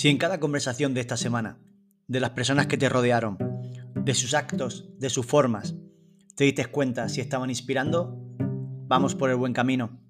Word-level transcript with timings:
Si 0.00 0.08
en 0.08 0.16
cada 0.16 0.40
conversación 0.40 0.94
de 0.94 1.02
esta 1.02 1.18
semana, 1.18 1.58
de 2.08 2.20
las 2.20 2.30
personas 2.30 2.68
que 2.68 2.78
te 2.78 2.88
rodearon, 2.88 3.36
de 3.94 4.14
sus 4.14 4.32
actos, 4.32 4.88
de 4.98 5.10
sus 5.10 5.26
formas, 5.26 5.76
te 6.36 6.44
diste 6.44 6.64
cuenta 6.64 7.10
si 7.10 7.20
estaban 7.20 7.50
inspirando, 7.50 8.18
vamos 8.88 9.14
por 9.14 9.28
el 9.28 9.36
buen 9.36 9.52
camino. 9.52 10.00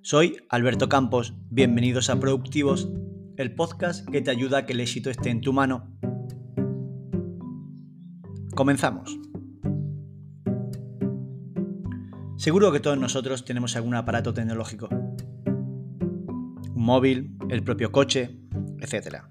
Soy 0.00 0.38
Alberto 0.48 0.88
Campos, 0.88 1.34
bienvenidos 1.50 2.08
a 2.08 2.18
Productivos, 2.18 2.88
el 3.36 3.54
podcast 3.54 4.08
que 4.08 4.22
te 4.22 4.30
ayuda 4.30 4.60
a 4.60 4.64
que 4.64 4.72
el 4.72 4.80
éxito 4.80 5.10
esté 5.10 5.28
en 5.28 5.42
tu 5.42 5.52
mano. 5.52 5.94
Comenzamos. 8.54 9.18
Seguro 12.38 12.72
que 12.72 12.80
todos 12.80 12.96
nosotros 12.96 13.44
tenemos 13.44 13.76
algún 13.76 13.94
aparato 13.94 14.32
tecnológico. 14.32 14.88
Un 14.88 16.82
móvil, 16.82 17.36
el 17.50 17.62
propio 17.62 17.92
coche, 17.92 18.47
etc. 18.80 19.24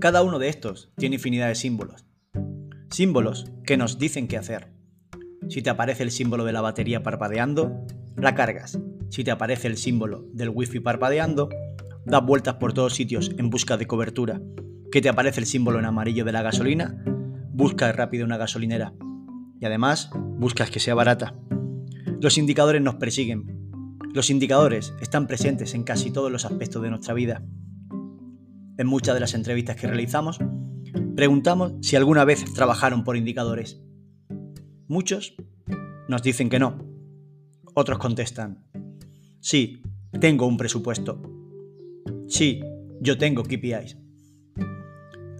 Cada 0.00 0.22
uno 0.22 0.38
de 0.38 0.48
estos 0.48 0.92
tiene 0.96 1.16
infinidad 1.16 1.48
de 1.48 1.54
símbolos. 1.54 2.04
Símbolos 2.90 3.50
que 3.64 3.76
nos 3.76 3.98
dicen 3.98 4.28
qué 4.28 4.36
hacer. 4.36 4.68
Si 5.48 5.62
te 5.62 5.70
aparece 5.70 6.02
el 6.02 6.10
símbolo 6.10 6.44
de 6.44 6.52
la 6.52 6.60
batería 6.60 7.02
parpadeando, 7.02 7.86
la 8.16 8.34
cargas. 8.34 8.78
Si 9.08 9.24
te 9.24 9.30
aparece 9.30 9.68
el 9.68 9.76
símbolo 9.76 10.26
del 10.32 10.50
wifi 10.50 10.80
parpadeando, 10.80 11.48
das 12.04 12.24
vueltas 12.24 12.54
por 12.54 12.72
todos 12.72 12.94
sitios 12.94 13.30
en 13.38 13.48
busca 13.50 13.76
de 13.76 13.86
cobertura. 13.86 14.40
Que 14.92 15.00
te 15.00 15.08
aparece 15.08 15.40
el 15.40 15.46
símbolo 15.46 15.78
en 15.78 15.86
amarillo 15.86 16.24
de 16.24 16.32
la 16.32 16.42
gasolina, 16.42 17.02
buscas 17.52 17.94
rápido 17.96 18.24
una 18.24 18.36
gasolinera. 18.36 18.92
Y 19.60 19.64
además, 19.64 20.10
buscas 20.14 20.70
que 20.70 20.80
sea 20.80 20.94
barata. 20.94 21.34
Los 22.20 22.38
indicadores 22.38 22.82
nos 22.82 22.96
persiguen. 22.96 23.70
Los 24.12 24.30
indicadores 24.30 24.94
están 25.00 25.26
presentes 25.26 25.74
en 25.74 25.84
casi 25.84 26.10
todos 26.10 26.30
los 26.30 26.44
aspectos 26.44 26.82
de 26.82 26.90
nuestra 26.90 27.14
vida 27.14 27.42
en 28.78 28.86
muchas 28.86 29.14
de 29.14 29.20
las 29.20 29.34
entrevistas 29.34 29.76
que 29.76 29.86
realizamos, 29.86 30.38
preguntamos 31.14 31.74
si 31.80 31.96
alguna 31.96 32.24
vez 32.24 32.44
trabajaron 32.54 33.04
por 33.04 33.16
indicadores. 33.16 33.80
Muchos 34.88 35.36
nos 36.08 36.22
dicen 36.22 36.48
que 36.48 36.58
no. 36.58 36.78
Otros 37.74 37.98
contestan, 37.98 38.64
sí, 39.40 39.82
tengo 40.20 40.46
un 40.46 40.56
presupuesto. 40.56 41.22
Sí, 42.28 42.62
yo 43.00 43.18
tengo 43.18 43.42
KPIs. 43.42 43.98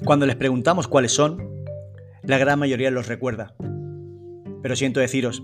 Cuando 0.05 0.27
les 0.27 0.37
preguntamos 0.37 0.89
cuáles 0.89 1.13
son, 1.13 1.65
la 2.23 2.39
gran 2.39 2.59
mayoría 2.59 2.91
los 2.91 3.09
recuerda. 3.09 3.55
Pero 4.63 4.77
siento 4.77 5.01
deciros 5.01 5.43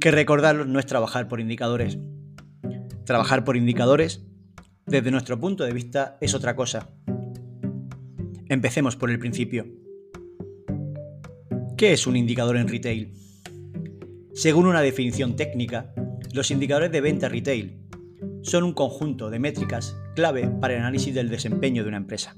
que 0.00 0.10
recordarlos 0.10 0.66
no 0.66 0.78
es 0.78 0.86
trabajar 0.86 1.28
por 1.28 1.40
indicadores. 1.40 1.98
Trabajar 3.04 3.44
por 3.44 3.56
indicadores, 3.56 4.24
desde 4.86 5.10
nuestro 5.10 5.38
punto 5.38 5.64
de 5.64 5.72
vista, 5.72 6.16
es 6.20 6.34
otra 6.34 6.56
cosa. 6.56 6.88
Empecemos 8.50 8.96
por 8.96 9.12
el 9.12 9.20
principio. 9.20 9.64
¿Qué 11.76 11.92
es 11.92 12.08
un 12.08 12.16
indicador 12.16 12.56
en 12.56 12.66
retail? 12.66 13.12
Según 14.34 14.66
una 14.66 14.80
definición 14.80 15.36
técnica, 15.36 15.94
los 16.32 16.50
indicadores 16.50 16.90
de 16.90 17.00
venta 17.00 17.28
retail 17.28 17.78
son 18.42 18.64
un 18.64 18.72
conjunto 18.72 19.30
de 19.30 19.38
métricas 19.38 19.96
clave 20.16 20.48
para 20.48 20.74
el 20.74 20.80
análisis 20.80 21.14
del 21.14 21.28
desempeño 21.28 21.84
de 21.84 21.90
una 21.90 21.98
empresa. 21.98 22.34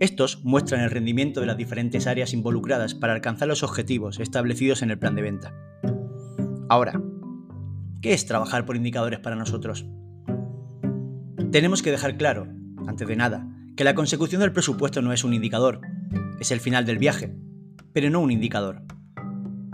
Estos 0.00 0.42
muestran 0.42 0.80
el 0.80 0.90
rendimiento 0.90 1.40
de 1.40 1.48
las 1.48 1.58
diferentes 1.58 2.06
áreas 2.06 2.32
involucradas 2.32 2.94
para 2.94 3.12
alcanzar 3.12 3.46
los 3.46 3.62
objetivos 3.62 4.20
establecidos 4.20 4.80
en 4.80 4.90
el 4.90 4.98
plan 4.98 5.14
de 5.16 5.20
venta. 5.20 5.54
Ahora, 6.70 6.98
¿qué 8.00 8.14
es 8.14 8.24
trabajar 8.24 8.64
por 8.64 8.74
indicadores 8.74 9.20
para 9.20 9.36
nosotros? 9.36 9.84
Tenemos 11.52 11.82
que 11.82 11.90
dejar 11.90 12.16
claro, 12.16 12.48
antes 12.86 13.06
de 13.06 13.16
nada, 13.16 13.53
que 13.76 13.84
la 13.84 13.94
consecución 13.94 14.40
del 14.40 14.52
presupuesto 14.52 15.02
no 15.02 15.12
es 15.12 15.24
un 15.24 15.34
indicador, 15.34 15.80
es 16.38 16.52
el 16.52 16.60
final 16.60 16.84
del 16.84 16.98
viaje, 16.98 17.34
pero 17.92 18.08
no 18.08 18.20
un 18.20 18.30
indicador. 18.30 18.82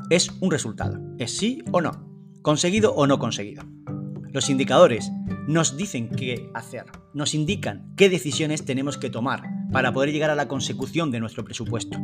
Es 0.08 0.30
un 0.40 0.50
resultado, 0.50 0.98
es 1.18 1.36
sí 1.36 1.62
o 1.70 1.80
no, 1.80 2.08
conseguido 2.42 2.94
o 2.94 3.06
no 3.06 3.18
conseguido. 3.18 3.62
Los 4.32 4.48
indicadores 4.48 5.10
nos 5.46 5.76
dicen 5.76 6.08
qué 6.08 6.50
hacer, 6.54 6.84
nos 7.12 7.34
indican 7.34 7.92
qué 7.96 8.08
decisiones 8.08 8.64
tenemos 8.64 8.96
que 8.96 9.10
tomar 9.10 9.42
para 9.72 9.92
poder 9.92 10.12
llegar 10.12 10.30
a 10.30 10.34
la 10.34 10.48
consecución 10.48 11.10
de 11.10 11.20
nuestro 11.20 11.44
presupuesto. 11.44 11.98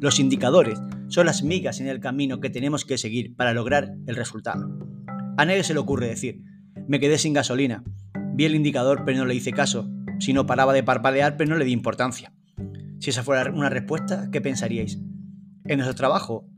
Los 0.00 0.18
indicadores 0.18 0.80
son 1.08 1.26
las 1.26 1.42
migas 1.42 1.80
en 1.80 1.86
el 1.86 2.00
camino 2.00 2.40
que 2.40 2.50
tenemos 2.50 2.84
que 2.84 2.98
seguir 2.98 3.36
para 3.36 3.54
lograr 3.54 3.94
el 4.06 4.16
resultado. 4.16 4.68
A 5.38 5.44
nadie 5.44 5.64
se 5.64 5.72
le 5.72 5.80
ocurre 5.80 6.08
decir, 6.08 6.42
me 6.88 7.00
quedé 7.00 7.16
sin 7.18 7.32
gasolina, 7.32 7.84
vi 8.34 8.44
el 8.44 8.54
indicador 8.54 9.04
pero 9.06 9.18
no 9.18 9.24
le 9.24 9.34
hice 9.34 9.52
caso, 9.52 9.88
si 10.22 10.32
no 10.32 10.46
paraba 10.46 10.72
de 10.72 10.84
parpadear, 10.84 11.36
pero 11.36 11.50
no 11.50 11.56
le 11.56 11.64
di 11.64 11.72
importancia. 11.72 12.32
Si 13.00 13.10
esa 13.10 13.24
fuera 13.24 13.50
una 13.50 13.68
respuesta, 13.68 14.28
¿qué 14.30 14.40
pensaríais? 14.40 15.00
En 15.64 15.78
nuestro 15.78 15.96
trabajo, 15.96 16.48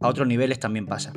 a 0.00 0.08
otros 0.08 0.26
niveles 0.26 0.58
también 0.58 0.86
pasa. 0.86 1.12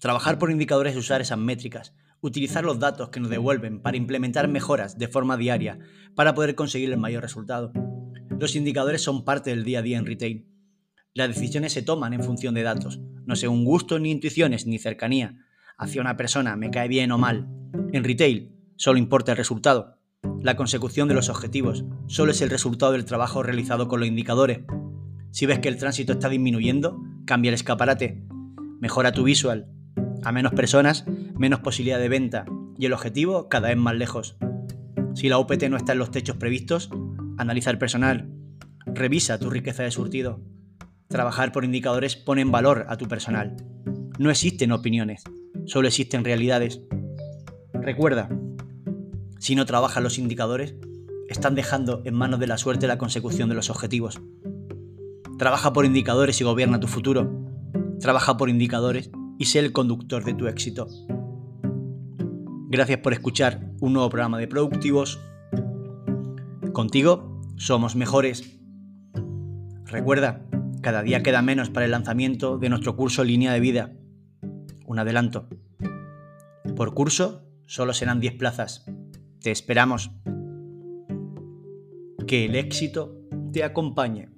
Trabajar 0.00 0.40
por 0.40 0.50
indicadores 0.50 0.94
es 0.94 0.98
usar 0.98 1.20
esas 1.20 1.38
métricas, 1.38 1.94
utilizar 2.22 2.64
los 2.64 2.80
datos 2.80 3.10
que 3.10 3.20
nos 3.20 3.30
devuelven 3.30 3.80
para 3.80 3.96
implementar 3.96 4.48
mejoras 4.48 4.98
de 4.98 5.06
forma 5.06 5.36
diaria 5.36 5.78
para 6.16 6.34
poder 6.34 6.56
conseguir 6.56 6.90
el 6.90 6.98
mayor 6.98 7.22
resultado. 7.22 7.72
Los 8.40 8.56
indicadores 8.56 9.02
son 9.02 9.24
parte 9.24 9.50
del 9.50 9.62
día 9.62 9.78
a 9.78 9.82
día 9.82 9.98
en 9.98 10.06
retail. 10.06 10.48
Las 11.14 11.28
decisiones 11.28 11.72
se 11.72 11.82
toman 11.82 12.14
en 12.14 12.24
función 12.24 12.52
de 12.54 12.64
datos, 12.64 12.98
no 13.26 13.36
según 13.36 13.64
gustos 13.64 14.00
ni 14.00 14.10
intuiciones 14.10 14.66
ni 14.66 14.80
cercanía 14.80 15.38
hacia 15.78 16.00
una 16.00 16.16
persona, 16.16 16.56
me 16.56 16.72
cae 16.72 16.88
bien 16.88 17.12
o 17.12 17.18
mal. 17.18 17.48
En 17.92 18.02
retail 18.02 18.56
solo 18.74 18.98
importa 18.98 19.30
el 19.30 19.38
resultado. 19.38 20.01
La 20.42 20.56
consecución 20.56 21.06
de 21.06 21.14
los 21.14 21.28
objetivos 21.28 21.84
solo 22.08 22.32
es 22.32 22.42
el 22.42 22.50
resultado 22.50 22.92
del 22.92 23.04
trabajo 23.04 23.44
realizado 23.44 23.86
con 23.86 24.00
los 24.00 24.08
indicadores. 24.08 24.60
Si 25.30 25.46
ves 25.46 25.60
que 25.60 25.68
el 25.68 25.76
tránsito 25.76 26.14
está 26.14 26.28
disminuyendo, 26.28 27.00
cambia 27.26 27.50
el 27.50 27.54
escaparate, 27.54 28.24
mejora 28.80 29.12
tu 29.12 29.22
visual. 29.22 29.68
A 30.24 30.32
menos 30.32 30.52
personas, 30.52 31.04
menos 31.36 31.60
posibilidad 31.60 32.00
de 32.00 32.08
venta 32.08 32.44
y 32.76 32.86
el 32.86 32.92
objetivo 32.92 33.48
cada 33.48 33.68
vez 33.68 33.76
más 33.76 33.94
lejos. 33.94 34.36
Si 35.14 35.28
la 35.28 35.38
UPT 35.38 35.68
no 35.70 35.76
está 35.76 35.92
en 35.92 36.00
los 36.00 36.10
techos 36.10 36.36
previstos, 36.36 36.90
analiza 37.38 37.70
el 37.70 37.78
personal, 37.78 38.28
revisa 38.86 39.38
tu 39.38 39.48
riqueza 39.48 39.84
de 39.84 39.92
surtido. 39.92 40.40
Trabajar 41.08 41.52
por 41.52 41.64
indicadores 41.64 42.16
pone 42.16 42.40
en 42.40 42.50
valor 42.50 42.86
a 42.88 42.96
tu 42.96 43.06
personal. 43.06 43.56
No 44.18 44.30
existen 44.30 44.72
opiniones, 44.72 45.22
solo 45.66 45.86
existen 45.86 46.24
realidades. 46.24 46.80
Recuerda, 47.74 48.28
si 49.42 49.56
no 49.56 49.66
trabajan 49.66 50.04
los 50.04 50.18
indicadores, 50.18 50.76
están 51.28 51.56
dejando 51.56 52.00
en 52.04 52.14
manos 52.14 52.38
de 52.38 52.46
la 52.46 52.58
suerte 52.58 52.86
la 52.86 52.96
consecución 52.96 53.48
de 53.48 53.56
los 53.56 53.70
objetivos. 53.70 54.20
Trabaja 55.36 55.72
por 55.72 55.84
indicadores 55.84 56.40
y 56.40 56.44
gobierna 56.44 56.78
tu 56.78 56.86
futuro. 56.86 57.28
Trabaja 57.98 58.36
por 58.36 58.48
indicadores 58.48 59.10
y 59.40 59.46
sé 59.46 59.58
el 59.58 59.72
conductor 59.72 60.22
de 60.22 60.34
tu 60.34 60.46
éxito. 60.46 60.86
Gracias 62.68 63.00
por 63.00 63.14
escuchar 63.14 63.72
un 63.80 63.94
nuevo 63.94 64.10
programa 64.10 64.38
de 64.38 64.46
Productivos. 64.46 65.18
Contigo 66.72 67.40
somos 67.56 67.96
mejores. 67.96 68.60
Recuerda, 69.86 70.46
cada 70.82 71.02
día 71.02 71.24
queda 71.24 71.42
menos 71.42 71.68
para 71.68 71.86
el 71.86 71.90
lanzamiento 71.90 72.58
de 72.58 72.68
nuestro 72.68 72.94
curso 72.94 73.24
Línea 73.24 73.52
de 73.52 73.58
Vida. 73.58 73.92
Un 74.86 75.00
adelanto. 75.00 75.48
Por 76.76 76.94
curso 76.94 77.42
solo 77.66 77.92
serán 77.92 78.20
10 78.20 78.34
plazas. 78.34 78.86
Te 79.42 79.50
esperamos. 79.50 80.10
Que 82.26 82.44
el 82.44 82.54
éxito 82.54 83.26
te 83.52 83.64
acompañe. 83.64 84.31